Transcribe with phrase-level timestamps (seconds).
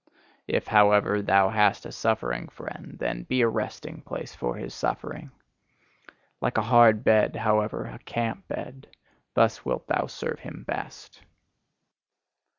[0.47, 5.29] If, however, thou hast a suffering friend, then be a resting place for his suffering;
[6.41, 8.87] like a hard bed, however, a camp bed:
[9.35, 11.21] thus wilt thou serve him best.